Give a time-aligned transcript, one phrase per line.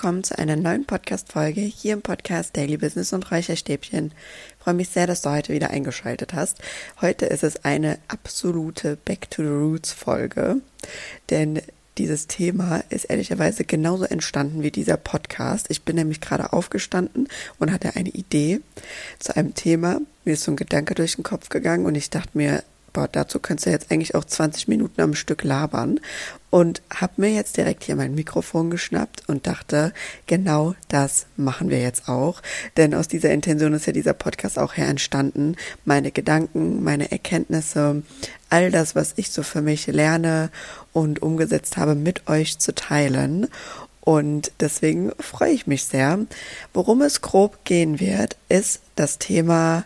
[0.00, 4.12] willkommen zu einer neuen Podcast-Folge hier im Podcast Daily Business und Räucherstäbchen.
[4.56, 6.56] Ich freue mich sehr, dass du heute wieder eingeschaltet hast.
[7.02, 10.62] Heute ist es eine absolute Back to the Roots Folge,
[11.28, 11.60] denn
[11.98, 15.66] dieses Thema ist ehrlicherweise genauso entstanden wie dieser Podcast.
[15.68, 17.28] Ich bin nämlich gerade aufgestanden
[17.58, 18.62] und hatte eine Idee
[19.18, 20.00] zu einem Thema.
[20.24, 23.38] Mir ist so ein Gedanke durch den Kopf gegangen und ich dachte mir, boah, dazu
[23.38, 26.00] könntest du jetzt eigentlich auch 20 Minuten am Stück labern.
[26.50, 29.92] Und habe mir jetzt direkt hier mein Mikrofon geschnappt und dachte,
[30.26, 32.42] genau das machen wir jetzt auch.
[32.76, 35.54] Denn aus dieser Intention ist ja dieser Podcast auch her entstanden.
[35.84, 38.02] Meine Gedanken, meine Erkenntnisse,
[38.48, 40.50] all das, was ich so für mich lerne
[40.92, 43.46] und umgesetzt habe, mit euch zu teilen.
[44.00, 46.18] Und deswegen freue ich mich sehr.
[46.74, 49.84] Worum es grob gehen wird, ist das Thema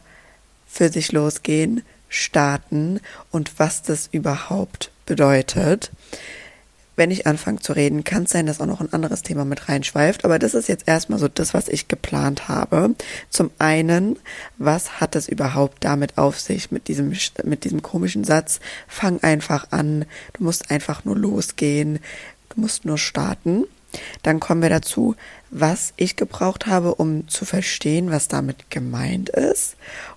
[0.66, 1.82] für sich losgehen,
[2.14, 5.90] starten und was das überhaupt bedeutet.
[6.96, 9.68] Wenn ich anfange zu reden, kann es sein, dass auch noch ein anderes Thema mit
[9.68, 12.94] reinschweift, aber das ist jetzt erstmal so das, was ich geplant habe.
[13.30, 14.16] Zum einen,
[14.58, 18.60] was hat es überhaupt damit auf sich mit diesem, mit diesem komischen Satz?
[18.86, 20.04] Fang einfach an,
[20.34, 21.98] du musst einfach nur losgehen,
[22.50, 23.64] du musst nur starten.
[24.22, 25.14] Dann kommen wir dazu,
[25.50, 29.76] was ich gebraucht habe, um zu verstehen, was damit gemeint ist.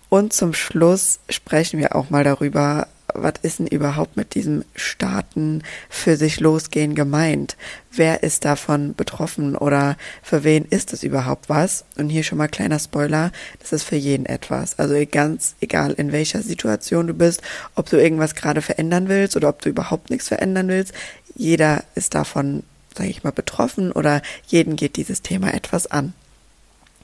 [0.09, 5.64] Und zum Schluss sprechen wir auch mal darüber, was ist denn überhaupt mit diesem Starten
[5.89, 7.58] für sich losgehen gemeint?
[7.92, 11.86] Wer ist davon betroffen oder für wen ist es überhaupt was?
[11.97, 14.78] Und hier schon mal kleiner Spoiler, das ist für jeden etwas.
[14.78, 17.41] Also ganz egal in welcher Situation du bist,
[17.75, 20.94] ob du irgendwas gerade verändern willst oder ob du überhaupt nichts verändern willst,
[21.36, 22.64] jeder ist davon,
[22.98, 26.14] sage ich mal, betroffen oder jeden geht dieses Thema etwas an.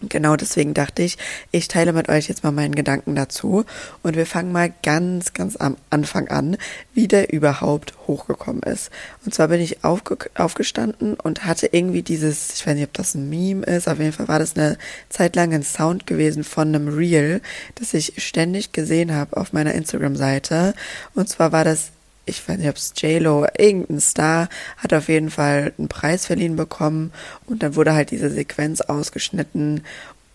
[0.10, 1.18] Genau deswegen dachte ich,
[1.52, 3.64] ich teile mit euch jetzt mal meinen Gedanken dazu
[4.02, 6.58] und wir fangen mal ganz, ganz am Anfang an,
[6.94, 8.92] wie der überhaupt hochgekommen ist.
[9.26, 13.16] Und zwar bin ich aufge aufgestanden und hatte irgendwie dieses, ich weiß nicht, ob das
[13.16, 14.78] ein Meme ist, auf jeden Fall war das eine
[15.10, 17.42] Zeit lang ein Sound gewesen von einem Reel,
[17.76, 20.74] das ich ständig gesehen habe auf meiner Instagram-Seite.
[21.16, 21.93] Und zwar war das
[22.26, 26.56] ich weiß nicht, ob es JLo, irgendein Star, hat auf jeden Fall einen Preis verliehen
[26.56, 27.12] bekommen
[27.46, 29.84] und dann wurde halt diese Sequenz ausgeschnitten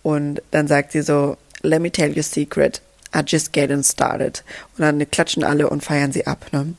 [0.02, 2.80] und dann sagt sie so, let me tell you a secret,
[3.14, 4.44] I just getting started.
[4.76, 6.74] Und dann klatschen alle und feiern sie ab, ne?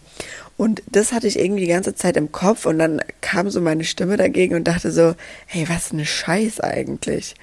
[0.58, 3.86] Und das hatte ich irgendwie die ganze Zeit im Kopf und dann kam so meine
[3.86, 5.16] Stimme dagegen und dachte so,
[5.46, 7.36] hey, was ein Scheiß eigentlich.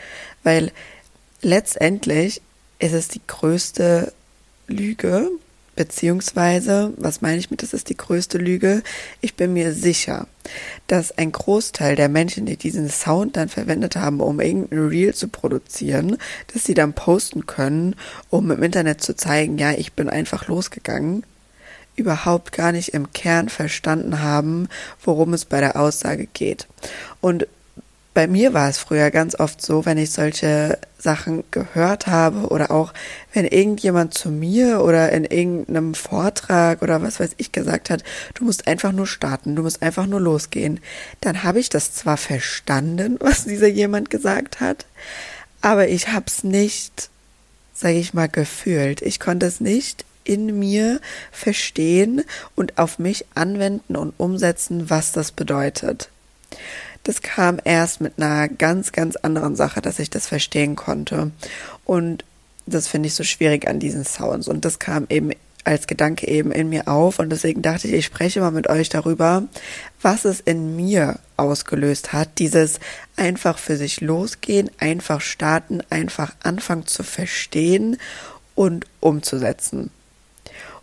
[0.42, 0.70] Weil
[1.40, 2.42] letztendlich
[2.78, 4.12] ist es die größte
[4.68, 5.30] Lüge,
[5.76, 8.82] Beziehungsweise, was meine ich mit, das ist die größte Lüge?
[9.20, 10.26] Ich bin mir sicher,
[10.86, 15.28] dass ein Großteil der Menschen, die diesen Sound dann verwendet haben, um irgendein Reel zu
[15.28, 16.16] produzieren,
[16.52, 17.94] dass sie dann posten können,
[18.30, 21.24] um im Internet zu zeigen, ja, ich bin einfach losgegangen,
[21.94, 24.68] überhaupt gar nicht im Kern verstanden haben,
[25.04, 26.68] worum es bei der Aussage geht.
[27.20, 27.46] Und
[28.16, 32.70] bei mir war es früher ganz oft so, wenn ich solche Sachen gehört habe oder
[32.70, 32.94] auch
[33.34, 38.44] wenn irgendjemand zu mir oder in irgendeinem Vortrag oder was weiß ich gesagt hat, du
[38.44, 40.80] musst einfach nur starten, du musst einfach nur losgehen,
[41.20, 44.86] dann habe ich das zwar verstanden, was dieser jemand gesagt hat,
[45.60, 47.10] aber ich habe es nicht,
[47.74, 49.02] sage ich mal, gefühlt.
[49.02, 51.02] Ich konnte es nicht in mir
[51.32, 56.08] verstehen und auf mich anwenden und umsetzen, was das bedeutet.
[57.06, 61.30] Das kam erst mit einer ganz, ganz anderen Sache, dass ich das verstehen konnte.
[61.84, 62.24] Und
[62.66, 64.48] das finde ich so schwierig an diesen Sounds.
[64.48, 65.30] Und das kam eben
[65.62, 67.20] als Gedanke eben in mir auf.
[67.20, 69.44] Und deswegen dachte ich, ich spreche mal mit euch darüber,
[70.02, 72.40] was es in mir ausgelöst hat.
[72.40, 72.80] Dieses
[73.14, 77.98] einfach für sich losgehen, einfach starten, einfach anfangen zu verstehen
[78.56, 79.92] und umzusetzen.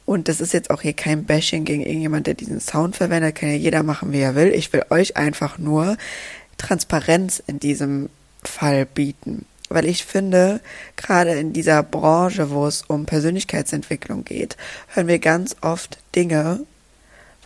[0.06, 3.36] Und das ist jetzt auch hier kein Bashing gegen irgendjemand, der diesen Sound verwendet.
[3.36, 4.53] Kann ja jeder machen, wie er will.
[4.53, 5.97] Ich will euch einfach nur
[6.58, 8.09] Transparenz in diesem
[8.44, 9.46] Fall bieten.
[9.70, 10.59] Weil ich finde,
[10.97, 14.58] gerade in dieser Branche, wo es um Persönlichkeitsentwicklung geht,
[14.90, 16.66] hören wir ganz oft Dinge,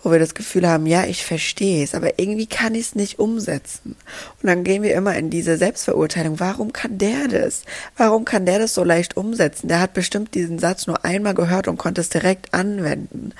[0.03, 3.19] wo wir das Gefühl haben, ja, ich verstehe es, aber irgendwie kann ich es nicht
[3.19, 3.95] umsetzen.
[4.41, 6.39] Und dann gehen wir immer in diese Selbstverurteilung.
[6.39, 7.63] Warum kann der das?
[7.95, 9.67] Warum kann der das so leicht umsetzen?
[9.67, 13.33] Der hat bestimmt diesen Satz nur einmal gehört und konnte es direkt anwenden.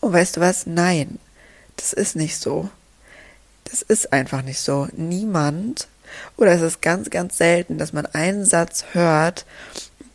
[0.00, 0.66] Und weißt du was?
[0.66, 1.18] Nein,
[1.76, 2.68] das ist nicht so.
[3.64, 4.88] Das ist einfach nicht so.
[4.96, 5.88] Niemand,
[6.36, 9.46] oder es ist ganz, ganz selten, dass man einen Satz hört,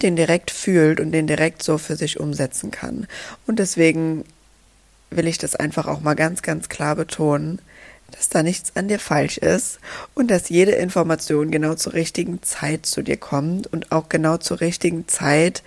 [0.02, 3.08] den direkt fühlt und den direkt so für sich umsetzen kann.
[3.48, 4.26] Und deswegen
[5.10, 7.60] will ich das einfach auch mal ganz, ganz klar betonen,
[8.12, 9.80] dass da nichts an dir falsch ist
[10.14, 14.62] und dass jede Information genau zur richtigen Zeit zu dir kommt und auch genau zur
[14.62, 15.64] richtigen Zeit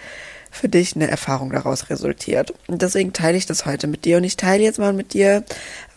[0.51, 2.53] für dich eine Erfahrung daraus resultiert.
[2.67, 5.45] Und deswegen teile ich das heute mit dir und ich teile jetzt mal mit dir,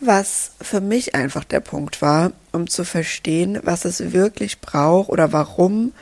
[0.00, 5.32] was für mich einfach der Punkt war, um zu verstehen, was es wirklich braucht oder
[5.32, 5.92] warum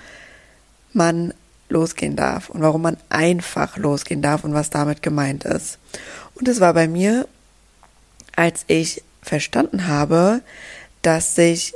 [0.92, 1.32] man
[1.70, 5.78] losgehen darf und warum man einfach losgehen darf und was damit gemeint ist.
[6.42, 7.28] Und es war bei mir,
[8.34, 10.40] als ich verstanden habe,
[11.00, 11.72] dass sich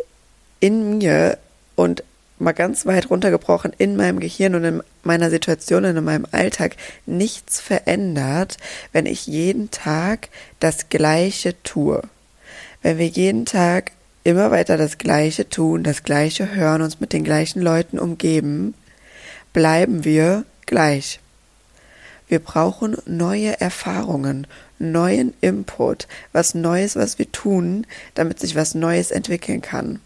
[0.59, 1.39] in mir
[1.77, 2.03] und
[2.41, 6.75] mal ganz weit runtergebrochen in meinem Gehirn und in meiner Situation und in meinem Alltag
[7.07, 8.57] nichts verändert,
[8.91, 12.03] wenn ich jeden Tag das Gleiche tue.
[12.83, 13.93] Wenn wir jeden Tag
[14.25, 18.75] immer weiter das Gleiche tun, das Gleiche hören, uns mit den gleichen Leuten umgeben,
[19.53, 21.21] bleiben wir gleich.
[22.29, 24.47] Wir brauchen neue Erfahrungen,
[24.79, 30.01] neuen Input, was Neues, was wir tun, damit sich was Neues entwickeln kann.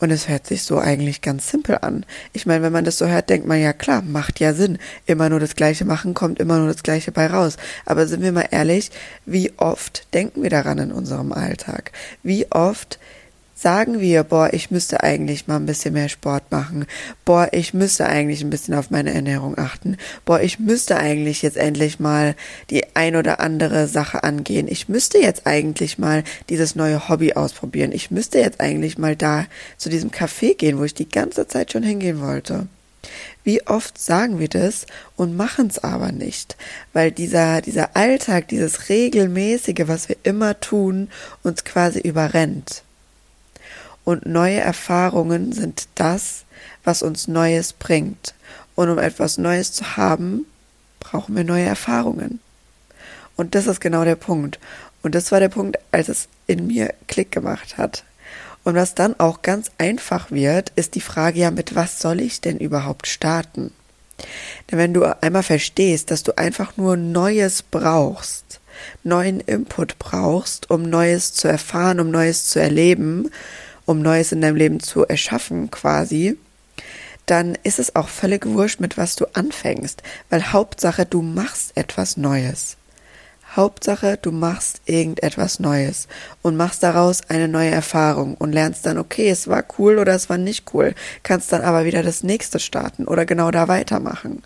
[0.00, 2.04] Und es hört sich so eigentlich ganz simpel an.
[2.32, 4.78] Ich meine, wenn man das so hört, denkt man ja klar, macht ja Sinn.
[5.06, 7.56] Immer nur das Gleiche machen, kommt immer nur das Gleiche bei raus.
[7.86, 8.90] Aber sind wir mal ehrlich,
[9.24, 11.92] wie oft denken wir daran in unserem Alltag?
[12.24, 12.98] Wie oft
[13.54, 16.86] sagen wir, boah, ich müsste eigentlich mal ein bisschen mehr Sport machen,
[17.24, 21.56] boah, ich müsste eigentlich ein bisschen auf meine Ernährung achten, boah, ich müsste eigentlich jetzt
[21.56, 22.34] endlich mal
[22.70, 27.92] die ein oder andere Sache angehen, ich müsste jetzt eigentlich mal dieses neue Hobby ausprobieren,
[27.92, 29.46] ich müsste jetzt eigentlich mal da
[29.76, 32.66] zu diesem Café gehen, wo ich die ganze Zeit schon hingehen wollte.
[33.44, 34.86] Wie oft sagen wir das
[35.16, 36.56] und machen es aber nicht,
[36.94, 41.08] weil dieser, dieser Alltag, dieses regelmäßige, was wir immer tun,
[41.42, 42.82] uns quasi überrennt
[44.04, 46.44] und neue Erfahrungen sind das,
[46.84, 48.34] was uns Neues bringt.
[48.74, 50.46] Und um etwas Neues zu haben,
[51.00, 52.40] brauchen wir neue Erfahrungen.
[53.36, 54.58] Und das ist genau der Punkt.
[55.02, 58.04] Und das war der Punkt, als es in mir Klick gemacht hat.
[58.64, 62.40] Und was dann auch ganz einfach wird, ist die Frage ja, mit was soll ich
[62.40, 63.72] denn überhaupt starten?
[64.70, 68.60] Denn wenn du einmal verstehst, dass du einfach nur Neues brauchst,
[69.02, 73.30] neuen Input brauchst, um Neues zu erfahren, um Neues zu erleben,
[73.86, 76.36] um Neues in deinem Leben zu erschaffen quasi,
[77.26, 82.16] dann ist es auch völlig wurscht, mit was du anfängst, weil Hauptsache, du machst etwas
[82.16, 82.76] Neues.
[83.56, 86.08] Hauptsache, du machst irgendetwas Neues
[86.42, 90.28] und machst daraus eine neue Erfahrung und lernst dann, okay, es war cool oder es
[90.28, 94.42] war nicht cool, kannst dann aber wieder das nächste starten oder genau da weitermachen.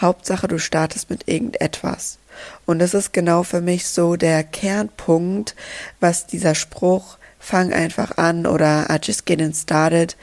[0.00, 2.18] Hauptsache, du startest mit irgendetwas.
[2.66, 5.54] Und das ist genau für mich so der Kernpunkt,
[6.00, 10.16] was dieser Spruch fang einfach an oder I just getting started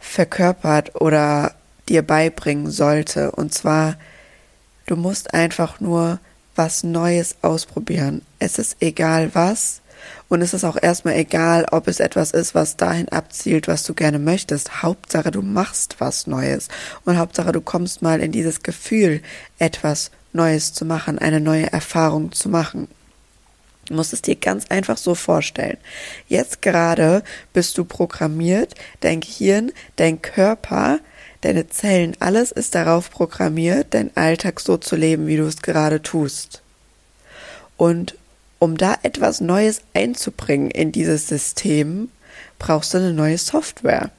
[0.00, 1.54] verkörpert oder
[1.88, 3.30] dir beibringen sollte.
[3.32, 3.96] Und zwar,
[4.86, 6.18] du musst einfach nur
[6.56, 8.22] was Neues ausprobieren.
[8.38, 9.82] Es ist egal was.
[10.28, 13.92] Und es ist auch erstmal egal, ob es etwas ist, was dahin abzielt, was du
[13.92, 14.82] gerne möchtest.
[14.82, 16.68] Hauptsache, du machst was Neues.
[17.04, 19.20] Und Hauptsache, du kommst mal in dieses Gefühl,
[19.58, 22.88] etwas Neues zu machen, eine neue Erfahrung zu machen.
[23.86, 25.78] Du musst es dir ganz einfach so vorstellen.
[26.28, 31.00] Jetzt gerade bist du programmiert, dein Gehirn, dein Körper,
[31.40, 36.00] deine Zellen, alles ist darauf programmiert, deinen Alltag so zu leben, wie du es gerade
[36.00, 36.62] tust.
[37.76, 38.16] Und
[38.60, 42.10] um da etwas Neues einzubringen in dieses System,
[42.60, 44.10] brauchst du eine neue Software.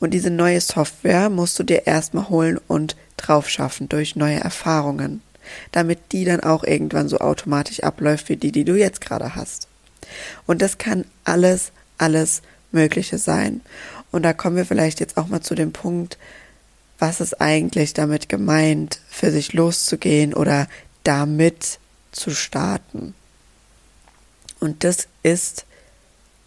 [0.00, 5.22] Und diese neue Software musst du dir erstmal holen und drauf schaffen durch neue Erfahrungen
[5.72, 9.68] damit die dann auch irgendwann so automatisch abläuft wie die, die du jetzt gerade hast.
[10.46, 13.60] Und das kann alles, alles Mögliche sein.
[14.12, 16.18] Und da kommen wir vielleicht jetzt auch mal zu dem Punkt,
[16.98, 20.68] was ist eigentlich damit gemeint, für sich loszugehen oder
[21.04, 21.78] damit
[22.12, 23.14] zu starten.
[24.60, 25.66] Und das ist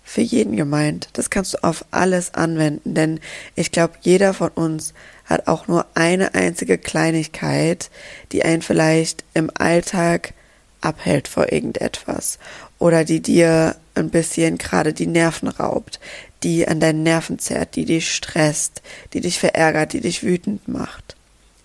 [0.10, 1.10] für jeden gemeint.
[1.14, 3.20] Das kannst du auf alles anwenden, denn
[3.56, 7.92] ich glaube, jeder von uns hat auch nur eine einzige Kleinigkeit,
[8.32, 10.34] die einen vielleicht im Alltag
[10.82, 12.40] abhält vor irgendetwas
[12.80, 16.00] oder die dir ein bisschen gerade die Nerven raubt,
[16.42, 18.82] die an deinen Nerven zerrt, die dich stresst,
[19.14, 21.19] die dich verärgert, die dich wütend macht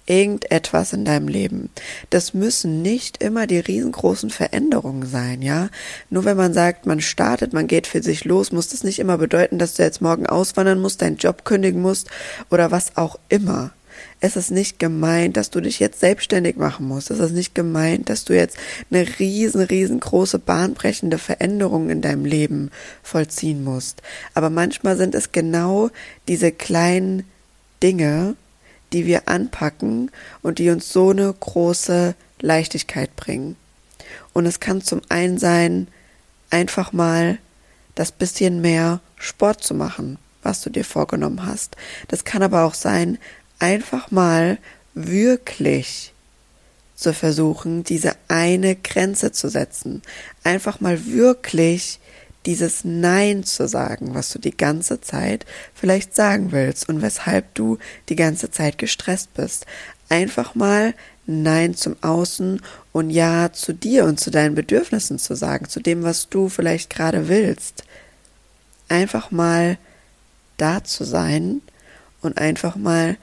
[0.07, 1.71] irgendetwas in deinem Leben.
[2.11, 5.69] Das müssen nicht immer die riesengroßen Veränderungen sein, ja.
[6.11, 9.19] Nur wenn man sagt, man startet, man geht für sich los, muss das nicht immer
[9.19, 12.11] bedeuten, dass du jetzt morgen auswandern musst, deinen Job kündigen musst
[12.51, 13.73] oder was auch immer.
[14.21, 17.11] Es ist nicht gemeint, dass du dich jetzt selbstständig machen musst.
[17.11, 18.57] Es ist nicht gemeint, dass du jetzt
[18.91, 22.71] eine riesen, riesengroße, bahnbrechende Veränderung in deinem Leben
[23.03, 24.03] vollziehen musst.
[24.33, 25.91] Aber manchmal sind es genau
[26.27, 27.25] diese kleinen
[27.83, 28.35] Dinge,
[28.95, 30.11] die wir anpacken
[30.41, 33.57] und die uns so eine große Leichtigkeit bringen.
[34.33, 35.89] Und es kann zum einen sein,
[36.51, 37.39] einfach mal
[37.97, 41.77] das bisschen mehr Sport zu machen, was du dir vorgenommen hast.
[42.09, 43.19] Das kann aber auch sein,
[43.59, 44.59] einfach mal
[44.95, 46.13] wirklich
[46.95, 50.03] zu versuchen, diese eine Grenze zu setzen.
[50.45, 51.99] Einfach mal wirklich
[52.47, 57.79] dieses Nein zu sagen, was du die ganze Zeit vielleicht sagen willst und weshalb du
[58.09, 59.67] die ganze Zeit gestresst bist.
[60.09, 60.95] Einfach mal
[61.27, 62.61] Nein zum Außen
[62.93, 66.91] und Ja zu dir und zu deinen Bedürfnissen zu sagen, zu dem, was du vielleicht
[66.91, 67.85] gerade willst.
[68.89, 69.79] Einfach mal
[70.59, 71.63] da zu sein
[72.21, 73.17] und einfach mal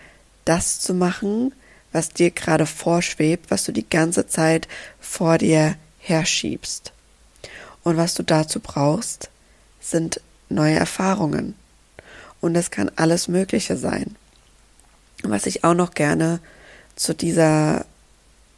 [0.45, 1.53] das zu machen,
[1.91, 4.67] was dir gerade vorschwebt, was du die ganze Zeit
[4.99, 6.93] vor dir herschiebst.
[7.83, 9.29] Und was du dazu brauchst,
[9.79, 11.55] sind neue Erfahrungen.
[12.39, 14.15] Und das kann alles Mögliche sein.
[15.23, 16.39] Was ich auch noch gerne
[16.95, 17.85] zu dieser,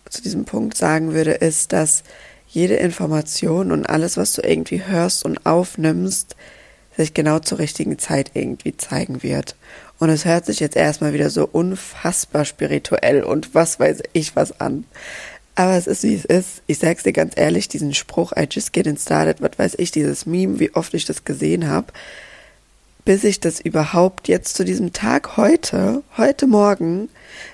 [0.09, 2.03] zu diesem Punkt sagen würde, ist, dass
[2.47, 6.35] jede Information und alles, was du irgendwie hörst und aufnimmst,
[6.95, 9.55] sich genau zur richtigen Zeit irgendwie zeigen wird.
[9.99, 14.59] Und es hört sich jetzt erstmal wieder so unfassbar spirituell und was weiß ich was
[14.59, 14.85] an.
[15.55, 16.61] Aber es ist wie es ist.
[16.65, 20.25] Ich sag's dir ganz ehrlich, diesen Spruch, I just getting started, was weiß ich, dieses
[20.25, 21.87] Meme, wie oft ich das gesehen habe,
[23.05, 27.09] bis ich das überhaupt jetzt zu diesem Tag heute, heute Morgen,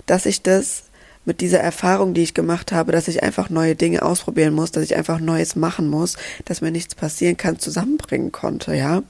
[0.05, 0.83] dass ich das
[1.29, 4.83] mit dieser Erfahrung, die ich gemacht habe, dass ich einfach neue Dinge ausprobieren muss, dass
[4.83, 9.03] ich einfach Neues machen muss, dass mir nichts passieren kann, zusammenbringen konnte, ja.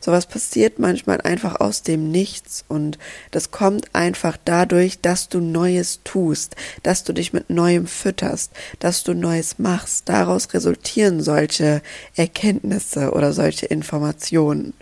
[0.00, 2.98] Sowas passiert manchmal einfach aus dem Nichts und
[3.32, 6.54] das kommt einfach dadurch, dass du Neues tust,
[6.84, 10.08] dass du dich mit Neuem fütterst, dass du Neues machst.
[10.08, 11.82] Daraus resultieren solche
[12.14, 14.72] Erkenntnisse oder solche Informationen.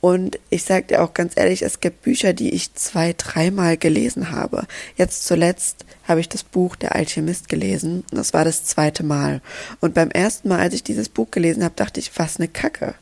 [0.00, 4.30] Und ich sage dir auch ganz ehrlich, es gibt Bücher, die ich zwei, dreimal gelesen
[4.30, 4.66] habe.
[4.96, 8.04] Jetzt zuletzt habe ich das Buch Der Alchemist gelesen.
[8.10, 9.42] Das war das zweite Mal.
[9.80, 12.94] Und beim ersten Mal, als ich dieses Buch gelesen habe, dachte ich, was eine Kacke.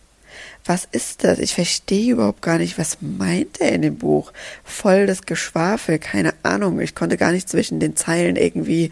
[0.64, 1.38] Was ist das?
[1.38, 4.32] Ich verstehe überhaupt gar nicht, was meint er in dem Buch?
[4.64, 6.80] Voll das Geschwafel, keine Ahnung.
[6.80, 8.90] Ich konnte gar nicht zwischen den Zeilen irgendwie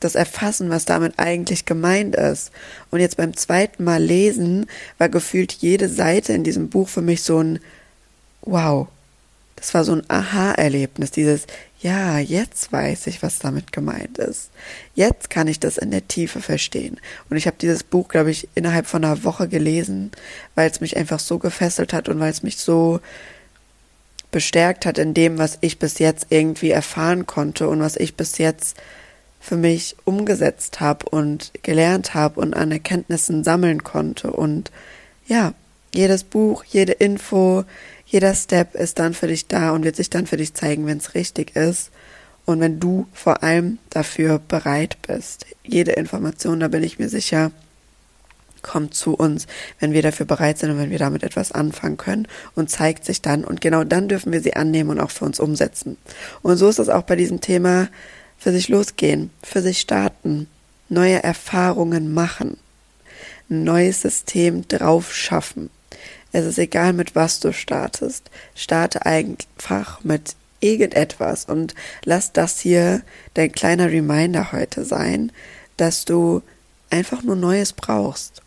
[0.00, 2.50] das erfassen, was damit eigentlich gemeint ist.
[2.90, 4.66] Und jetzt beim zweiten Mal lesen
[4.98, 7.60] war gefühlt jede Seite in diesem Buch für mich so ein
[8.42, 8.88] Wow.
[9.56, 11.46] Das war so ein Aha-Erlebnis, dieses
[11.80, 14.50] Ja, jetzt weiß ich, was damit gemeint ist.
[14.94, 16.98] Jetzt kann ich das in der Tiefe verstehen.
[17.28, 20.12] Und ich habe dieses Buch, glaube ich, innerhalb von einer Woche gelesen,
[20.54, 23.00] weil es mich einfach so gefesselt hat und weil es mich so
[24.30, 28.38] bestärkt hat in dem, was ich bis jetzt irgendwie erfahren konnte und was ich bis
[28.38, 28.76] jetzt
[29.48, 34.30] für mich umgesetzt habe und gelernt habe und an Erkenntnissen sammeln konnte.
[34.30, 34.70] Und
[35.26, 35.54] ja,
[35.94, 37.64] jedes Buch, jede Info,
[38.04, 40.98] jeder Step ist dann für dich da und wird sich dann für dich zeigen, wenn
[40.98, 41.90] es richtig ist.
[42.44, 45.46] Und wenn du vor allem dafür bereit bist.
[45.64, 47.50] Jede Information, da bin ich mir sicher,
[48.60, 49.46] kommt zu uns,
[49.80, 53.22] wenn wir dafür bereit sind und wenn wir damit etwas anfangen können und zeigt sich
[53.22, 53.44] dann.
[53.44, 55.96] Und genau dann dürfen wir sie annehmen und auch für uns umsetzen.
[56.42, 57.88] Und so ist es auch bei diesem Thema
[58.38, 60.48] für sich losgehen, für sich starten,
[60.88, 62.56] neue Erfahrungen machen,
[63.50, 65.70] ein neues System drauf schaffen.
[66.32, 68.30] Es ist egal, mit was du startest.
[68.54, 73.02] Starte einfach mit irgendetwas und lass das hier
[73.34, 75.32] dein kleiner Reminder heute sein,
[75.76, 76.42] dass du
[76.90, 78.42] einfach nur Neues brauchst.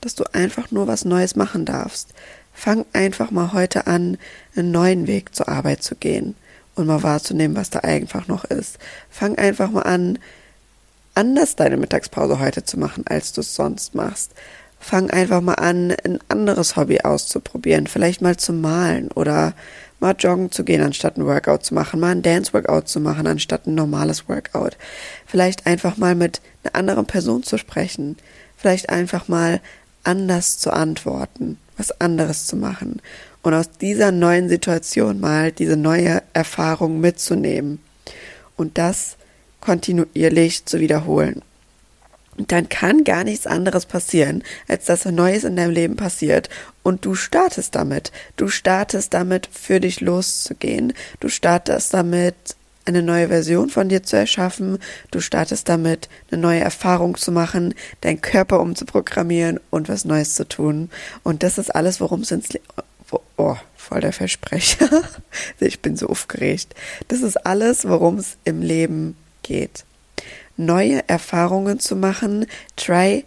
[0.00, 2.14] Dass du einfach nur was Neues machen darfst.
[2.54, 4.16] Fang einfach mal heute an,
[4.54, 6.34] einen neuen Weg zur Arbeit zu gehen
[6.78, 8.78] und mal wahrzunehmen, was da einfach noch ist.
[9.10, 10.18] Fang einfach mal an,
[11.14, 14.32] anders deine Mittagspause heute zu machen, als du es sonst machst.
[14.80, 19.54] Fang einfach mal an, ein anderes Hobby auszuprobieren, vielleicht mal zu malen oder
[19.98, 23.66] mal joggen zu gehen, anstatt ein Workout zu machen, mal ein Dance-Workout zu machen, anstatt
[23.66, 24.76] ein normales Workout.
[25.26, 28.16] Vielleicht einfach mal mit einer anderen Person zu sprechen.
[28.56, 29.60] Vielleicht einfach mal
[30.04, 33.02] anders zu antworten, was anderes zu machen
[33.48, 37.80] und aus dieser neuen Situation mal diese neue Erfahrung mitzunehmen
[38.58, 39.16] und das
[39.62, 41.40] kontinuierlich zu wiederholen.
[42.36, 46.50] Und dann kann gar nichts anderes passieren, als dass ein Neues in deinem Leben passiert
[46.82, 48.12] und du startest damit.
[48.36, 50.92] Du startest damit, für dich loszugehen.
[51.18, 52.34] Du startest damit,
[52.84, 54.78] eine neue Version von dir zu erschaffen.
[55.10, 60.46] Du startest damit, eine neue Erfahrung zu machen, deinen Körper umzuprogrammieren und was Neues zu
[60.46, 60.90] tun.
[61.22, 62.50] Und das ist alles, worum es ins,
[63.36, 65.02] oh, voll der Versprecher.
[65.60, 66.74] ich bin so aufgeregt.
[67.08, 69.84] Das ist alles, worum es im Leben geht.
[70.56, 72.46] Neue Erfahrungen zu machen,
[72.76, 73.24] try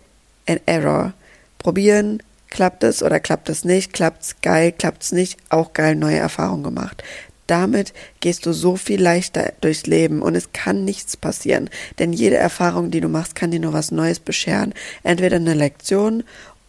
[0.47, 1.13] and error.
[1.57, 6.63] Probieren, klappt es oder klappt es nicht, klappt's geil, klappt's nicht, auch geil neue Erfahrungen
[6.63, 7.03] gemacht.
[7.47, 11.69] Damit gehst du so viel leichter durchs Leben und es kann nichts passieren,
[11.99, 14.73] denn jede Erfahrung, die du machst, kann dir nur was Neues bescheren.
[15.03, 16.23] Entweder eine Lektion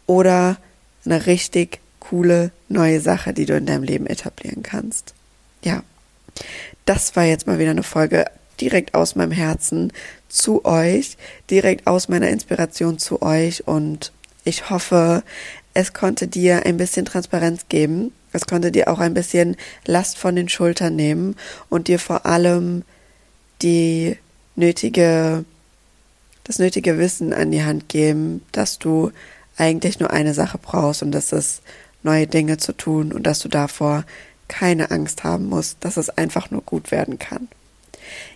[0.06, 0.56] oder
[1.04, 5.14] eine richtig coole neue Sache, die du in deinem Leben etablieren kannst.
[5.64, 5.82] Ja,
[6.84, 8.26] das war jetzt mal wieder eine Folge,
[8.60, 9.92] direkt aus meinem Herzen
[10.28, 11.16] zu euch,
[11.50, 14.12] direkt aus meiner Inspiration zu euch und
[14.44, 15.22] ich hoffe,
[15.74, 18.12] es konnte dir ein bisschen Transparenz geben.
[18.32, 19.56] Es konnte dir auch ein bisschen
[19.86, 21.36] Last von den Schultern nehmen
[21.68, 22.82] und dir vor allem
[23.62, 24.16] die
[24.56, 25.44] nötige,
[26.44, 29.12] das nötige Wissen an die Hand geben, dass du
[29.56, 31.62] eigentlich nur eine Sache brauchst und das ist
[32.02, 34.04] neue Dinge zu tun und dass du davor
[34.48, 37.48] keine Angst haben musst, dass es einfach nur gut werden kann.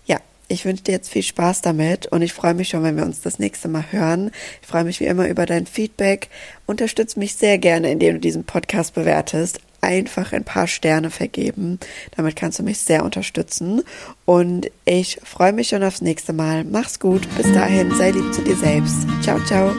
[0.06, 0.18] Ja,
[0.48, 3.20] ich wünsche dir jetzt viel Spaß damit und ich freue mich schon, wenn wir uns
[3.20, 4.30] das nächste Mal hören.
[4.62, 6.28] Ich freue mich wie immer über dein Feedback.
[6.66, 9.60] Unterstütze mich sehr gerne, indem du diesen Podcast bewertest.
[9.80, 11.78] Einfach ein paar Sterne vergeben.
[12.16, 13.82] Damit kannst du mich sehr unterstützen.
[14.24, 16.64] Und ich freue mich schon aufs nächste Mal.
[16.64, 17.28] Mach's gut.
[17.36, 19.06] Bis dahin, sei lieb zu dir selbst.
[19.22, 19.74] Ciao, ciao.